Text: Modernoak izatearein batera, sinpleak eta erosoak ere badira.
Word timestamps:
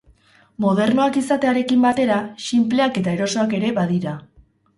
Modernoak 0.63 1.19
izatearein 1.21 1.83
batera, 1.83 2.17
sinpleak 2.49 2.99
eta 3.03 3.15
erosoak 3.19 3.55
ere 3.61 3.71
badira. 3.79 4.17